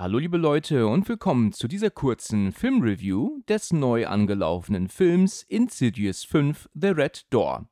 [0.00, 6.68] Hallo liebe Leute und willkommen zu dieser kurzen Filmreview des neu angelaufenen Films Insidious 5
[6.72, 7.68] The Red Door.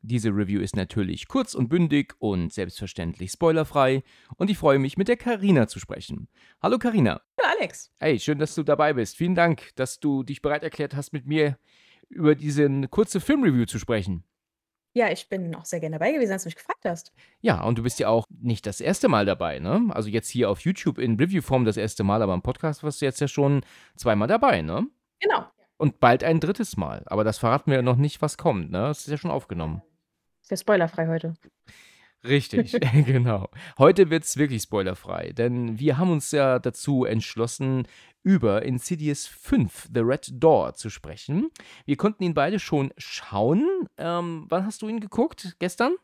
[0.00, 4.04] Diese Review ist natürlich kurz und bündig und selbstverständlich spoilerfrei
[4.36, 6.28] und ich freue mich mit der Karina zu sprechen.
[6.62, 7.20] Hallo Karina.
[7.40, 7.90] Hallo Alex.
[7.98, 9.16] Hey, schön, dass du dabei bist.
[9.16, 11.58] Vielen Dank, dass du dich bereit erklärt hast, mit mir
[12.08, 14.22] über diese kurze Filmreview zu sprechen.
[14.96, 17.12] Ja, ich bin auch sehr gerne dabei gewesen, als du mich gefragt hast.
[17.40, 19.88] Ja, und du bist ja auch nicht das erste Mal dabei, ne?
[19.90, 23.04] Also jetzt hier auf YouTube in Reviewform das erste Mal, aber im Podcast warst du
[23.04, 23.62] jetzt ja schon
[23.96, 24.86] zweimal dabei, ne?
[25.18, 25.46] Genau.
[25.78, 27.02] Und bald ein drittes Mal.
[27.06, 28.82] Aber das verraten wir ja noch nicht, was kommt, ne?
[28.82, 29.82] Das ist ja schon aufgenommen.
[30.42, 31.34] Ist ja spoilerfrei heute.
[32.26, 32.72] Richtig,
[33.06, 33.48] genau.
[33.78, 37.86] Heute wird es wirklich spoilerfrei, denn wir haben uns ja dazu entschlossen,
[38.22, 41.50] über Insidious 5, The Red Door, zu sprechen.
[41.84, 43.68] Wir konnten ihn beide schon schauen.
[43.98, 45.56] Ähm, wann hast du ihn geguckt?
[45.58, 45.96] Gestern?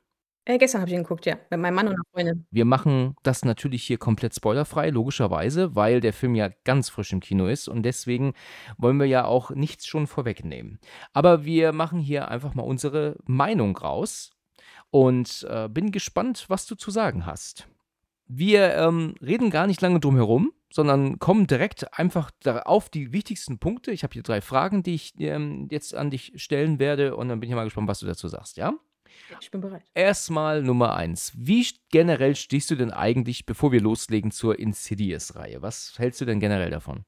[0.44, 2.46] Äh, gestern habe ich ihn geguckt, ja, mit meinem Mann und einer Freundin.
[2.50, 7.20] Wir machen das natürlich hier komplett spoilerfrei, logischerweise, weil der Film ja ganz frisch im
[7.20, 8.34] Kino ist und deswegen
[8.76, 10.78] wollen wir ja auch nichts schon vorwegnehmen.
[11.12, 14.32] Aber wir machen hier einfach mal unsere Meinung raus
[14.90, 17.68] und äh, bin gespannt, was du zu sagen hast.
[18.26, 23.58] Wir ähm, reden gar nicht lange drum herum, sondern kommen direkt einfach auf die wichtigsten
[23.58, 23.90] Punkte.
[23.90, 27.40] Ich habe hier drei Fragen, die ich ähm, jetzt an dich stellen werde und dann
[27.40, 28.74] bin ich mal gespannt, was du dazu sagst, ja?
[29.40, 29.82] Ich bin bereit.
[29.94, 31.32] Erstmal Nummer eins.
[31.36, 35.62] Wie generell stehst du denn eigentlich, bevor wir loslegen, zur Insidious-Reihe?
[35.62, 37.04] Was hältst du denn generell davon?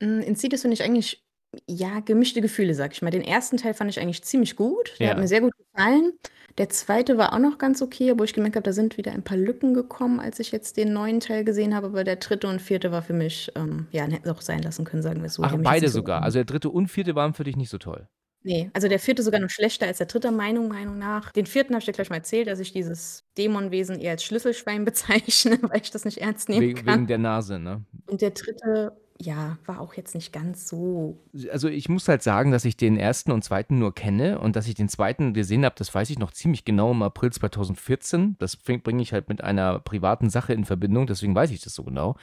[0.00, 1.24] Mm, Insidious finde ich eigentlich,
[1.68, 3.10] ja, gemischte Gefühle, sag ich mal.
[3.10, 4.94] Den ersten Teil fand ich eigentlich ziemlich gut.
[4.98, 5.12] Der Ja.
[5.12, 6.12] hat mir sehr gut gefallen.
[6.58, 9.22] Der zweite war auch noch ganz okay, wo ich gemerkt habe, da sind wieder ein
[9.22, 11.86] paar Lücken gekommen, als ich jetzt den neuen Teil gesehen habe.
[11.88, 14.84] Aber der dritte und vierte war für mich, ähm, ja, hätten es auch sein lassen
[14.84, 15.42] können, sagen wir es so.
[15.44, 16.22] Ach, beide nicht so sogar.
[16.22, 18.06] Also der dritte und vierte waren für dich nicht so toll.
[18.44, 21.30] Nee, also der vierte sogar noch schlechter als der dritte, Meinung, Meinung nach.
[21.30, 24.84] Den vierten habe ich dir gleich mal erzählt, dass ich dieses Dämonwesen eher als Schlüsselschwein
[24.84, 26.94] bezeichne, weil ich das nicht ernst nehmen Wegen, kann.
[26.94, 27.84] wegen der Nase, ne?
[28.08, 31.18] Und der dritte, ja, war auch jetzt nicht ganz so.
[31.50, 34.66] Also ich muss halt sagen, dass ich den ersten und zweiten nur kenne und dass
[34.66, 38.36] ich den zweiten gesehen habe, das weiß ich noch ziemlich genau im April 2014.
[38.38, 41.84] Das bringe ich halt mit einer privaten Sache in Verbindung, deswegen weiß ich das so
[41.84, 42.16] genau.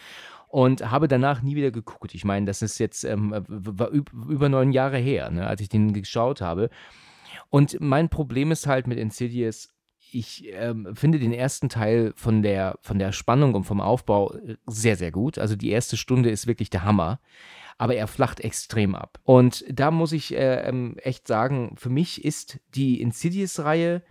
[0.48, 2.16] Und habe danach nie wieder geguckt.
[2.16, 5.94] Ich meine, das ist jetzt ähm, war über neun Jahre her, ne, als ich den
[5.94, 6.70] geschaut habe.
[7.50, 9.70] Und mein Problem ist halt mit Insidious,
[10.12, 14.56] ich ähm, finde den ersten Teil von der, von der Spannung und vom Aufbau äh,
[14.68, 15.38] sehr, sehr gut.
[15.38, 17.20] Also die erste Stunde ist wirklich der Hammer.
[17.78, 19.20] Aber er flacht extrem ab.
[19.24, 24.04] Und da muss ich äh, ähm, echt sagen, für mich ist die Insidious-Reihe,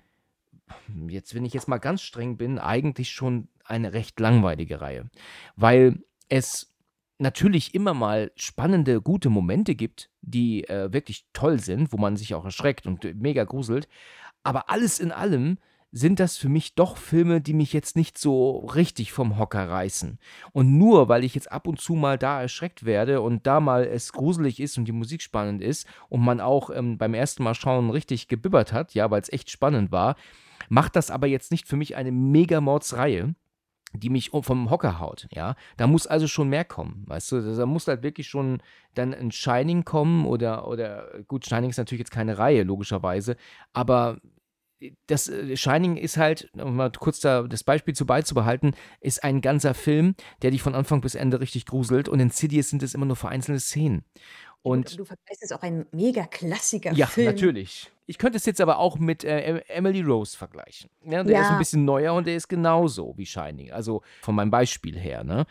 [1.08, 5.10] jetzt, wenn ich jetzt mal ganz streng bin, eigentlich schon eine recht langweilige Reihe.
[5.56, 6.74] Weil es
[7.18, 12.34] natürlich immer mal spannende, gute Momente gibt, die äh, wirklich toll sind, wo man sich
[12.34, 13.88] auch erschreckt und äh, mega gruselt.
[14.44, 15.58] Aber alles in allem
[15.90, 20.18] sind das für mich doch Filme, die mich jetzt nicht so richtig vom Hocker reißen.
[20.52, 23.84] Und nur weil ich jetzt ab und zu mal da erschreckt werde und da mal
[23.84, 27.54] es gruselig ist und die Musik spannend ist und man auch ähm, beim ersten Mal
[27.54, 30.16] schauen richtig gebibbert hat, ja, weil es echt spannend war,
[30.68, 33.34] macht das aber jetzt nicht für mich eine Mega-Mordsreihe
[33.94, 35.54] die mich vom Hocker haut, ja.
[35.76, 37.56] Da muss also schon mehr kommen, weißt du.
[37.56, 38.62] Da muss halt wirklich schon
[38.94, 43.36] dann ein Shining kommen oder, oder gut, Shining ist natürlich jetzt keine Reihe, logischerweise,
[43.72, 44.18] aber
[45.06, 49.40] das äh, Shining ist halt, um mal kurz da das Beispiel zu beizubehalten, ist ein
[49.40, 52.94] ganzer Film, der dich von Anfang bis Ende richtig gruselt und in Insidious sind es
[52.94, 54.04] immer nur vereinzelte Szenen.
[54.62, 57.28] Und du vergleichst jetzt auch einen mega Klassiker ja, Film.
[57.28, 57.90] natürlich.
[58.06, 60.90] Ich könnte es jetzt aber auch mit äh, Emily Rose vergleichen.
[61.04, 61.58] Ja, der ist ein Ja.
[61.58, 63.70] bisschen neuer und der ist genauso wie Shining.
[63.70, 65.46] Also von meinem Beispiel her, ne?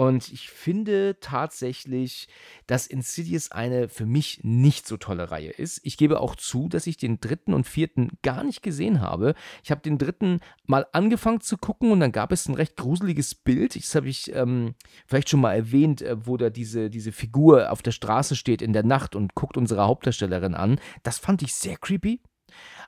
[0.00, 2.26] Und ich finde tatsächlich,
[2.66, 5.78] dass Insidious eine für mich nicht so tolle Reihe ist.
[5.82, 9.34] Ich gebe auch zu, dass ich den dritten und vierten gar nicht gesehen habe.
[9.62, 13.34] Ich habe den dritten mal angefangen zu gucken und dann gab es ein recht gruseliges
[13.34, 13.76] Bild.
[13.76, 14.74] Das habe ich ähm,
[15.06, 18.72] vielleicht schon mal erwähnt, äh, wo da diese, diese Figur auf der Straße steht in
[18.72, 20.80] der Nacht und guckt unsere Hauptdarstellerin an.
[21.02, 22.22] Das fand ich sehr creepy.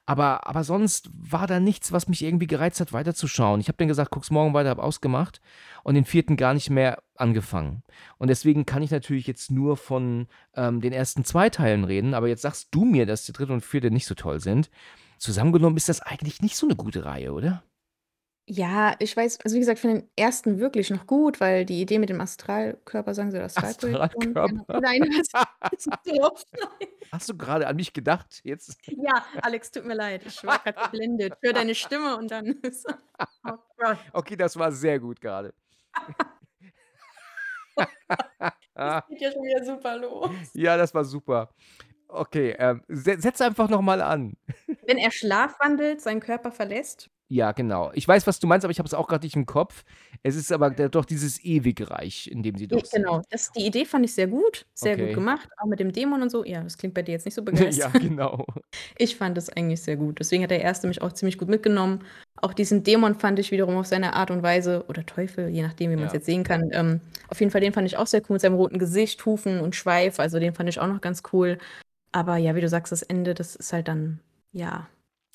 [0.04, 3.60] Aber, aber sonst war da nichts, was mich irgendwie gereizt hat, weiterzuschauen.
[3.60, 5.40] Ich habe dann gesagt, guck's morgen weiter, habe ausgemacht
[5.84, 7.84] und den vierten gar nicht mehr angefangen.
[8.18, 12.26] Und deswegen kann ich natürlich jetzt nur von ähm, den ersten zwei Teilen reden, aber
[12.26, 14.70] jetzt sagst du mir, dass der dritte und vierte nicht so toll sind.
[15.18, 17.62] Zusammengenommen ist das eigentlich nicht so eine gute Reihe, oder?
[18.46, 22.00] Ja, ich weiß, also wie gesagt, finde den ersten wirklich noch gut, weil die Idee
[22.00, 24.02] mit dem Astralkörper, sagen sie, oder Astralprojektion.
[24.02, 24.80] Astralkörper.
[24.80, 25.00] Nein,
[25.70, 26.42] das ist doof.
[27.12, 28.40] Hast du gerade an mich gedacht?
[28.42, 28.76] Jetzt.
[28.86, 30.22] Ja, Alex, tut mir leid.
[30.26, 32.86] Ich war gerade geblendet für deine Stimme und dann ist.
[33.44, 33.98] Oh Gott.
[34.12, 35.54] Okay, das war sehr gut gerade.
[38.74, 40.30] Das geht ja schon wieder super los.
[40.54, 41.50] ja, das war super.
[42.08, 44.34] Okay, ähm, se setz einfach noch mal an.
[44.86, 47.10] Wenn er schlafwandelt, seinen Körper verlässt.
[47.32, 47.90] Ja, genau.
[47.94, 49.84] Ich weiß, was du meinst, aber ich habe es auch gerade nicht im Kopf.
[50.22, 53.04] Es ist aber doch dieses Ewigreich, in dem sie doch sind.
[53.04, 53.22] genau.
[53.30, 55.14] Das die Idee fand ich sehr gut, sehr gut Okay.
[55.14, 56.44] gemacht, auch mit dem Dämon und so.
[56.44, 58.02] Ja, das klingt bei dir jetzt nicht so Ja, begeistert.
[58.02, 58.44] genau.
[58.98, 60.18] Ich fand das eigentlich sehr gut.
[60.20, 62.04] Deswegen hat der erste mich auch ziemlich gut mitgenommen.
[62.42, 65.90] Auch diesen Dämon fand ich wiederum auf seine Art und Weise, oder Teufel, je nachdem,
[65.90, 66.18] wie man es Ja.
[66.18, 66.68] jetzt sehen kann.
[66.72, 69.60] Ähm, auf jeden Fall, den fand ich auch sehr cool mit seinem roten Gesicht, Hufen
[69.60, 70.20] und Schweif.
[70.20, 71.56] Also den fand ich auch noch ganz cool.
[72.12, 74.20] Aber ja, wie du sagst, das Ende, das ist halt dann,
[74.52, 74.86] ja.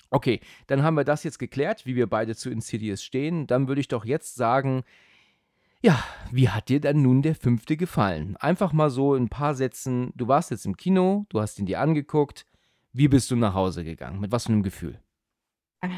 [0.10, 3.48] Okay, dann haben wir das jetzt geklärt, wie wir beide zu Insidious stehen.
[3.48, 4.84] Dann würde ich doch jetzt sagen,
[5.84, 8.36] ja, wie hat dir dann nun der fünfte gefallen?
[8.38, 10.12] Einfach mal so in ein paar Sätzen.
[10.16, 12.46] Du warst jetzt im Kino, du hast ihn dir angeguckt.
[12.94, 14.20] Wie bist du nach Hause gegangen?
[14.20, 15.00] Mit was für einem Gefühl?
[15.82, 15.92] Ein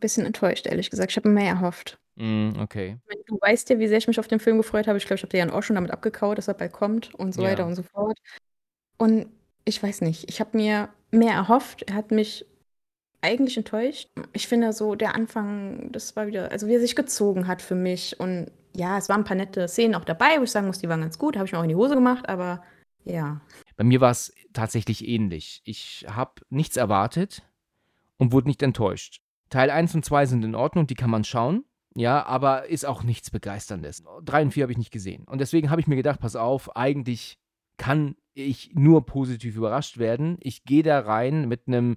[0.00, 1.12] bisschen enttäuscht, ehrlich gesagt.
[1.12, 1.98] Ich habe mir mehr erhofft.
[2.16, 2.98] Mm, okay.
[3.26, 4.98] Du weißt ja, wie sehr ich mich auf den Film gefreut habe.
[4.98, 7.32] Ich glaube, ich habe dir ja auch schon damit abgekaut, dass er bald kommt und
[7.32, 7.66] so weiter Ja.
[7.66, 8.18] und so fort.
[8.98, 9.26] Und
[9.64, 11.82] ich weiß nicht, ich habe mir mehr erhofft.
[11.82, 12.44] Er hat mich
[13.22, 14.10] eigentlich enttäuscht.
[14.32, 17.74] Ich finde so, der Anfang, das war wieder, also wie er sich gezogen hat für
[17.74, 18.18] mich.
[18.20, 20.88] Und ja, es waren ein paar nette Szenen auch dabei, wo ich sagen muss, die
[20.88, 21.36] waren ganz gut.
[21.36, 22.62] Habe ich mir auch in die Hose gemacht, aber
[23.04, 23.40] ja.
[23.76, 25.62] Bei mir war es tatsächlich ähnlich.
[25.64, 27.42] Ich habe nichts erwartet
[28.18, 29.22] und wurde nicht enttäuscht.
[29.50, 31.64] Teil 1 und 2 sind in Ordnung, die kann man schauen.
[31.94, 34.02] Ja, aber ist auch nichts Begeisterndes.
[34.24, 35.24] 3 und 4 habe ich nicht gesehen.
[35.24, 37.38] Und deswegen habe ich mir gedacht, pass auf, eigentlich
[37.76, 40.38] kann ich nur positiv überrascht werden.
[40.40, 41.96] Ich gehe da rein mit einem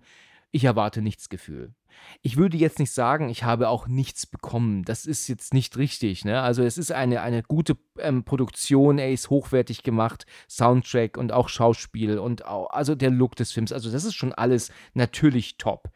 [0.56, 1.74] Ich erwarte nichts Gefühl.
[2.22, 4.84] Ich würde jetzt nicht sagen, ich habe auch nichts bekommen.
[4.86, 6.24] Das ist jetzt nicht richtig.
[6.24, 6.42] Ne?
[6.42, 11.50] Also es ist eine, eine gute ähm, Produktion, er ist hochwertig gemacht, Soundtrack und auch
[11.50, 13.74] Schauspiel und auch, also der Look des Films.
[13.74, 15.90] Also das ist schon alles natürlich top.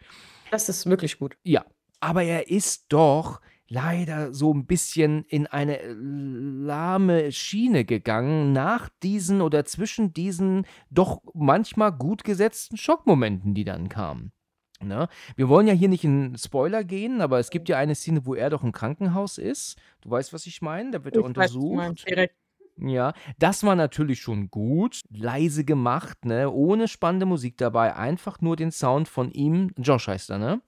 [0.51, 1.37] Das ist wirklich gut.
[1.43, 1.63] Ja,
[2.01, 3.39] aber er ist doch
[3.69, 10.65] leider so ein bisschen in eine äh, lahme Schiene gegangen nach diesen oder zwischen diesen
[10.89, 14.33] doch manchmal gut gesetzten Schockmomenten, die dann kamen.
[14.81, 15.09] Ne?
[15.35, 18.33] Wir wollen ja hier nicht in Spoiler gehen, aber es gibt ja eine Szene, wo
[18.33, 19.77] er doch im Krankenhaus ist.
[20.01, 20.91] Du weißt, was ich meine?
[20.91, 21.55] Da wird er Ich weiß, meinst.
[21.55, 22.09] untersucht.
[22.09, 22.35] Direkt.
[22.81, 28.55] Ja, das war natürlich schon gut, leise gemacht, ne, ohne spannende Musik dabei, einfach nur
[28.55, 30.61] den Sound von ihm, Josh heißt er, ne?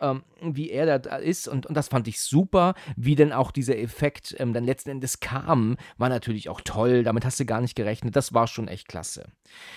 [0.00, 3.76] Ähm, wie er da ist und, und das fand ich super, wie denn auch dieser
[3.76, 7.74] Effekt ähm, dann letzten Endes kam, war natürlich auch toll, damit hast du gar nicht
[7.74, 9.26] gerechnet, das war schon echt klasse.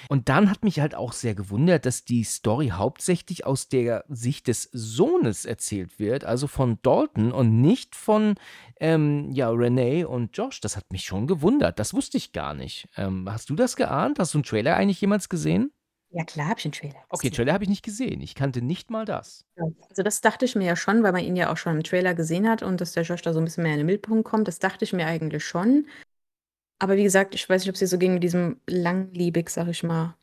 [0.10, 4.48] Und dann hat mich halt auch sehr gewundert, dass die Story hauptsächlich aus der Sicht
[4.48, 8.36] des Sohnes erzählt wird, also von Dalton und nicht von
[8.80, 10.62] ähm, ja, Renee und Josh.
[10.62, 11.80] Das hat mich schon gewundert.
[11.80, 12.88] Das wusste ich gar nicht.
[12.98, 14.20] Ähm, hast du das geahnt?
[14.20, 15.72] Hast du einen Trailer eigentlich jemals gesehen?
[16.14, 17.36] Ja, klar, habe ich den Trailer Okay, gesehen.
[17.36, 18.22] Trailer habe ich nicht gesehen.
[18.22, 19.46] Ich kannte nicht mal das.
[19.58, 21.84] Ja, also das dachte ich mir ja schon, weil man ihn ja auch schon im
[21.84, 24.26] Trailer gesehen hat und dass der Josh da so ein bisschen mehr in den Mittelpunkt
[24.26, 24.48] kommt.
[24.48, 25.88] Das dachte ich mir eigentlich schon.
[26.80, 29.68] Aber wie gesagt, ich weiß nicht, ob es dir so ging mit diesem langliebig, sag
[29.68, 30.16] ich mal,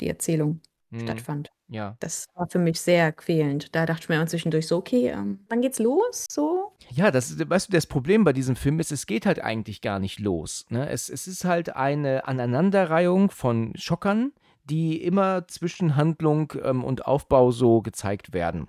[0.00, 0.60] die Erzählung
[0.90, 1.50] Hm, stattfand.
[1.68, 1.96] ja.
[2.00, 3.74] Das war für mich sehr quälend.
[3.74, 6.24] Da dachte ich mir zwischendurch so, okay, ähm, wann geht's los?
[6.30, 6.72] So?
[6.90, 9.98] Ja, das, weißt du, das Problem bei diesem Film ist, es geht halt eigentlich gar
[9.98, 10.64] nicht los.
[10.70, 10.88] Ne?
[10.88, 14.32] Es, es ist halt eine Aneinanderreihung von Schockern,
[14.68, 18.68] die immer zwischen Handlung ähm, und Aufbau so gezeigt werden.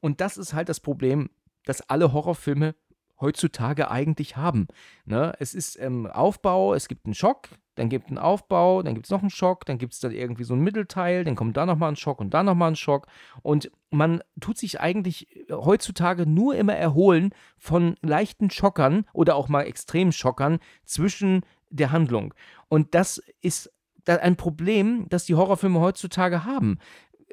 [0.00, 1.30] Und das ist halt das Problem,
[1.64, 2.74] das alle Horrorfilme
[3.20, 4.68] heutzutage eigentlich haben.
[5.04, 5.34] Ne?
[5.38, 9.06] Es ist ähm, Aufbau, es gibt einen Schock, dann gibt es einen Aufbau, dann gibt
[9.06, 11.66] es noch einen Schock, dann gibt es dann irgendwie so ein Mittelteil, dann kommt da
[11.66, 13.06] nochmal ein Schock und da nochmal ein Schock.
[13.42, 19.62] Und man tut sich eigentlich heutzutage nur immer erholen von leichten Schockern oder auch mal
[19.62, 22.34] extremen Schockern zwischen der Handlung.
[22.68, 23.72] Und das ist
[24.08, 26.78] ein Problem, das die Horrorfilme heutzutage haben.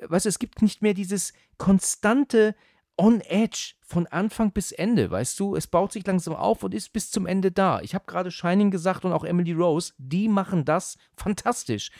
[0.01, 2.55] Weißt du, es gibt nicht mehr dieses konstante
[2.97, 5.55] on edge von Anfang bis Ende, weißt du?
[5.55, 7.81] Es baut sich langsam auf und ist bis zum Ende da.
[7.81, 11.91] Ich habe gerade Shining gesagt und auch Emily Rose, die machen das fantastisch.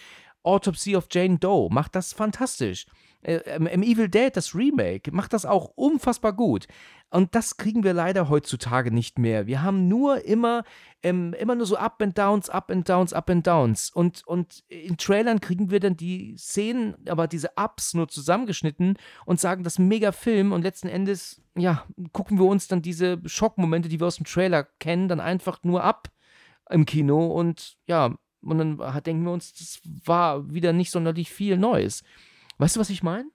[0.44, 2.86] Autopsy of Jane Doe macht das fantastisch.
[3.24, 6.68] Äh, Im Evil Dead, das Remake, macht das auch unfassbar gut.
[7.10, 9.46] Und das kriegen wir leider heutzutage nicht mehr.
[9.46, 10.63] Wir haben nur immer,
[11.03, 13.92] ähm, immer nur so Up and Downs, Up and Downs, Up and Downs.
[13.92, 19.39] Und, und in Trailern kriegen wir dann die Szenen, aber diese Ups nur zusammengeschnitten und
[19.39, 20.51] sagen, das ist ein mega Film.
[20.51, 24.63] Und letzten Endes, ja, gucken wir uns dann diese Schockmomente, die wir aus dem Trailer
[24.80, 26.10] kennen, dann einfach nur ab
[26.70, 27.27] im Kino.
[27.27, 32.03] Und ja, und dann denken wir uns, das war wieder nicht sonderlich viel Neues.
[32.58, 33.30] Weißt du, was ich meine?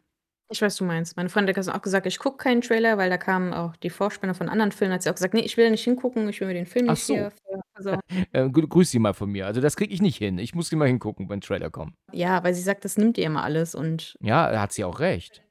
[0.50, 1.16] Ich weiß, was du meinst.
[1.16, 4.34] Meine Freundin hat auch gesagt, ich gucke keinen Trailer, weil da kamen auch die Vorspänner
[4.34, 4.94] von anderen Filmen.
[4.94, 6.92] Hat sie auch gesagt, nee, ich will nicht hingucken, ich will mir den Film Ach
[6.92, 7.14] nicht so.
[7.14, 7.32] hier
[7.74, 8.00] versauen.
[8.32, 9.46] Äh, grü- grüß sie mal von mir.
[9.46, 10.38] Also das kriege ich nicht hin.
[10.38, 11.94] Ich muss immer hingucken, wenn Trailer kommen.
[12.12, 15.00] Ja, weil sie sagt, das nimmt ihr immer alles und Ja, da hat sie auch
[15.00, 15.42] recht.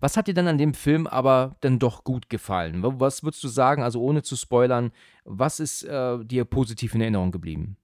[0.00, 2.82] Was hat dir dann an dem Film aber dann doch gut gefallen?
[2.82, 4.92] Wa- Was würdest du sagen, also ohne zu spoilern,
[5.24, 7.76] was ist äh, dir positiv in Erinnerung geblieben?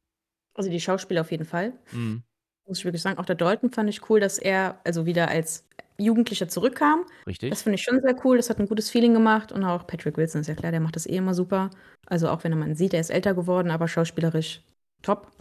[0.54, 1.72] also die Schauspieler auf jeden Fall.
[1.92, 2.22] Mhm.
[2.70, 5.64] Muss ich wirklich sagen, auch der Dalton fand ich cool, dass er, also wieder als
[5.98, 7.04] Jugendlicher zurückkam.
[7.26, 7.50] Richtig.
[7.50, 8.36] Das finde ich schon sehr cool.
[8.36, 9.50] Das hat ein gutes Feeling gemacht.
[9.50, 11.70] Und auch Patrick Wilson ist ja klar, der macht das eh immer super.
[12.06, 14.62] Also auch wenn man sieht, er ist älter geworden, aber schauspielerisch
[15.02, 15.32] top.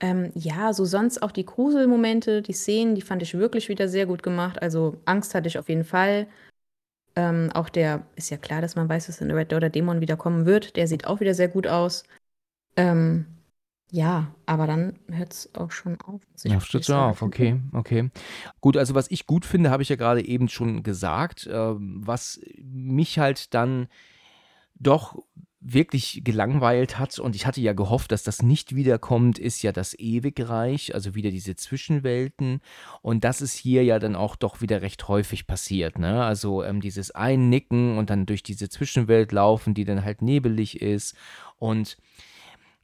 [0.00, 4.04] Ähm, ja, so sonst auch die Gruselmomente, die Szenen, die fand ich wirklich wieder sehr
[4.04, 4.60] gut gemacht.
[4.60, 6.26] Also Angst hatte ich auf jeden Fall.
[7.16, 10.18] Ähm, auch der, ist ja klar, dass man weiß, dass in Red Daughter Dämon wieder
[10.18, 10.76] kommen wird.
[10.76, 12.04] Der sieht auch wieder sehr gut aus.
[12.76, 13.37] Ähm,
[13.90, 16.20] ja, aber dann hört es auch schon auf.
[16.44, 18.10] Ja, stürzt schon auf, okay, okay.
[18.60, 21.46] Gut, also was ich gut finde, habe ich ja gerade eben schon gesagt.
[21.46, 23.88] Äh, was mich halt dann
[24.74, 25.16] doch
[25.60, 29.98] wirklich gelangweilt hat und ich hatte ja gehofft, dass das nicht wiederkommt, ist ja das
[29.98, 32.60] Ewigreich, also wieder diese Zwischenwelten
[33.02, 36.22] und das ist hier ja dann auch doch wieder recht häufig passiert, ne?
[36.24, 41.16] Also ähm, dieses Einnicken und dann durch diese Zwischenwelt laufen, die dann halt nebelig ist
[41.56, 41.96] und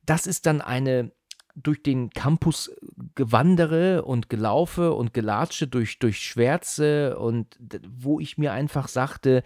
[0.07, 1.13] das ist dann eine
[1.57, 2.75] durch den Campus
[3.15, 7.57] gewandere und gelaufe und gelatsche durch, durch Schwärze und
[7.89, 9.45] wo ich mir einfach sagte,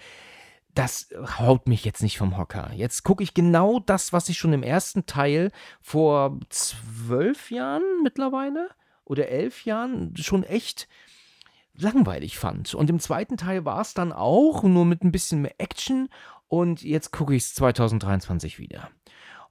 [0.75, 2.71] das haut mich jetzt nicht vom Hocker.
[2.75, 5.51] Jetzt gucke ich genau das, was ich schon im ersten Teil
[5.81, 8.71] vor zwölf Jahren mittlerweile
[9.05, 10.89] oder elf Jahren schon echt
[11.75, 12.75] langweilig fand.
[12.75, 16.09] Und im zweiten Teil war es dann auch, nur mit ein bisschen mehr Action.
[16.47, 18.91] Und jetzt gucke ich es 2023 wieder.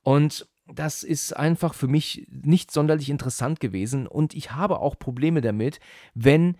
[0.03, 4.07] Und das ist einfach für mich nicht sonderlich interessant gewesen.
[4.07, 5.79] Und ich habe auch Probleme damit,
[6.13, 6.57] wenn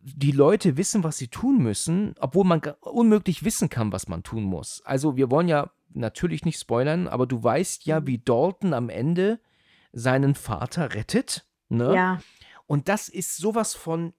[0.00, 4.42] die Leute wissen, was sie tun müssen, obwohl man unmöglich wissen kann, was man tun
[4.42, 4.82] muss.
[4.84, 8.06] Also wir wollen ja natürlich nicht spoilern, aber du weißt ja, mhm.
[8.06, 9.38] wie Dalton am Ende
[9.92, 11.46] seinen Vater rettet.
[11.68, 11.94] Ne?
[11.94, 12.20] Ja.
[12.66, 14.12] Und das ist sowas von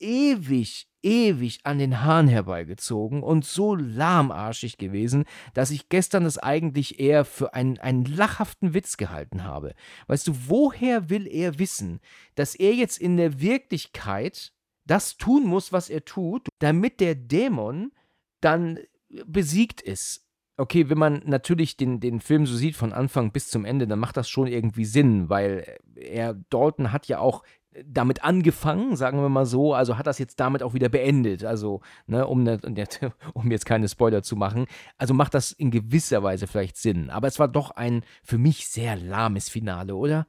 [0.00, 5.24] ewig, ewig an den Haaren herbeigezogen und so lahmarschig gewesen,
[5.54, 9.74] dass ich gestern es eigentlich eher für einen, einen lachhaften Witz gehalten habe.
[10.06, 12.00] Weißt du, woher will er wissen,
[12.34, 14.52] dass er jetzt in der Wirklichkeit
[14.86, 17.92] das tun muss, was er tut, damit der Dämon
[18.40, 18.78] dann
[19.26, 20.26] besiegt ist.
[20.58, 23.98] Okay, wenn man natürlich den, den Film so sieht von Anfang bis zum Ende, dann
[23.98, 27.42] macht das schon irgendwie Sinn, weil er, Dalton hat ja auch
[27.84, 31.80] damit angefangen, sagen wir mal so, also hat das jetzt damit auch wieder beendet, also,
[32.06, 32.58] ne, um, ne,
[33.34, 34.66] um jetzt keine Spoiler zu machen,
[34.98, 38.68] also macht das in gewisser Weise vielleicht Sinn, aber es war doch ein für mich
[38.68, 40.26] sehr lahmes Finale, oder?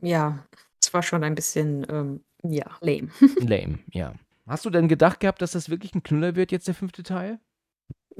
[0.00, 0.44] Ja,
[0.80, 3.08] es war schon ein bisschen ähm, ja, lame.
[3.40, 4.14] lame, ja.
[4.46, 7.38] Hast du denn gedacht gehabt, dass das wirklich ein Knüller wird, jetzt der fünfte Teil?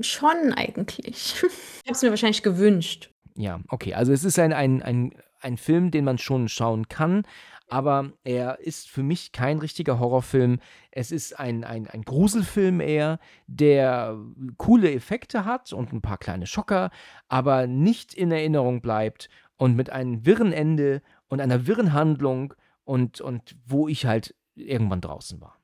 [0.00, 1.42] Schon eigentlich.
[1.84, 3.10] Ich habe es mir wahrscheinlich gewünscht.
[3.34, 3.94] Ja, okay.
[3.94, 7.22] Also es ist ein, ein, ein, ein Film, den man schon schauen kann,
[7.68, 10.58] aber er ist für mich kein richtiger Horrorfilm.
[10.90, 14.18] Es ist ein, ein, ein Gruselfilm eher, der
[14.56, 16.90] coole Effekte hat und ein paar kleine Schocker,
[17.28, 23.20] aber nicht in Erinnerung bleibt und mit einem wirren Ende und einer wirren Handlung und,
[23.20, 25.57] und wo ich halt irgendwann draußen war.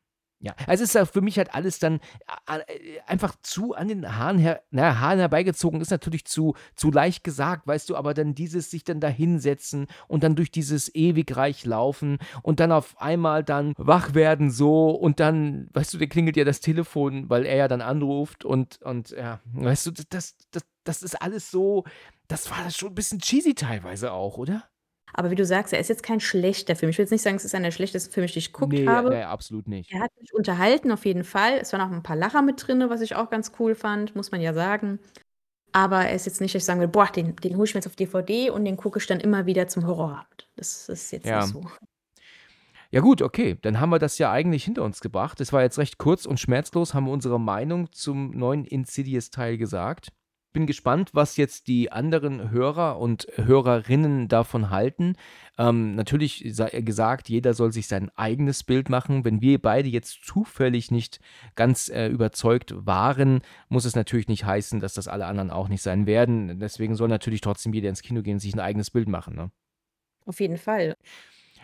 [0.45, 2.01] Ja, also es ist für mich halt alles dann
[2.47, 7.25] äh, einfach zu an den Haaren, her, na, Haaren herbeigezogen, ist natürlich zu, zu leicht
[7.25, 11.65] gesagt, weißt du, aber dann dieses sich dann da hinsetzen und dann durch dieses Ewigreich
[11.65, 16.37] laufen und dann auf einmal dann wach werden so und dann, weißt du, der klingelt
[16.37, 20.63] ja das Telefon, weil er ja dann anruft und, und ja, weißt du, das, das,
[20.85, 21.85] das ist alles so,
[22.29, 24.65] das war schon ein bisschen cheesy teilweise auch, oder?
[25.17, 26.91] Aber wie du sagst, er ist jetzt kein schlechter Film.
[26.91, 28.87] Ich will jetzt nicht sagen, es ist einer der schlechtesten Filme, die ich geguckt nee,
[28.87, 29.11] habe.
[29.11, 29.93] Nee, absolut nicht.
[29.93, 31.59] Er hat mich unterhalten, auf jeden Fall.
[31.61, 34.33] Es waren auch ein paar Lacher mit drin, was ich auch ganz cool fand, muss
[34.33, 34.99] man ja sagen.
[35.71, 37.79] Aber er ist jetzt nicht, dass ich sagen will, boah, den, den hole ich mir
[37.79, 40.49] jetzt auf DVD und den gucke ich dann immer wieder zum Horrorabend.
[40.57, 41.43] Das ist jetzt ja.
[41.43, 41.63] nicht so.
[42.91, 45.41] Ja gut, okay, dann haben wir das ja eigentlich hinter uns gebracht.
[45.41, 50.13] Es war jetzt recht kurz und schmerzlos, haben wir unsere Meinung zum neuen Insidious-Teil gesagt
[50.55, 55.17] bin gespannt, was jetzt die anderen Hörer und Hörerinnen davon halten.
[55.59, 59.27] Ähm, natürlich sei gesagt, jeder soll sich sein eigenes Bild machen.
[59.27, 61.21] Wenn wir beide jetzt zufällig nicht
[61.57, 65.83] ganz äh, überzeugt waren, muss es natürlich nicht heißen, dass das alle anderen auch nicht
[65.83, 66.59] sein werden.
[66.59, 69.35] Deswegen soll natürlich trotzdem jeder ins Kino gehen und sich ein eigenes Bild machen.
[69.35, 69.51] Ne?
[70.25, 70.97] Auf jeden Fall.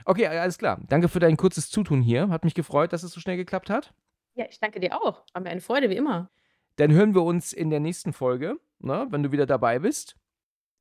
[0.05, 0.81] Okay, alles klar.
[0.89, 2.29] Danke für dein kurzes Zutun hier.
[2.29, 3.95] Hat mich gefreut, dass es so schnell geklappt hat.
[4.35, 5.25] Ja, ich danke dir auch.
[5.33, 6.31] War mir eine Freude, wie immer.
[6.77, 10.17] Dann hören wir uns in der nächsten Folge ne, wenn du wieder dabei bist.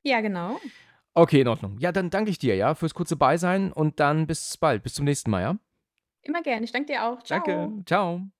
[0.02, 0.58] Ja, genau.
[1.14, 1.76] Okay, in Ordnung.
[1.78, 4.82] Ja, dann danke ich dir, ja, fürs kurze Beisein und dann bis bald.
[4.82, 5.58] Bis zum nächsten Mal, ja?
[6.22, 6.64] Immer gerne.
[6.64, 7.22] Ich danke dir auch.
[7.22, 7.42] Ciao.
[7.44, 7.84] Danke.
[7.84, 8.30] Ciao.